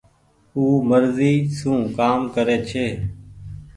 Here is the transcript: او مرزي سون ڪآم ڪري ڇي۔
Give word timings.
او 0.55 0.63
مرزي 0.89 1.33
سون 1.57 1.79
ڪآم 1.97 2.19
ڪري 2.35 2.57
ڇي۔ 2.69 2.87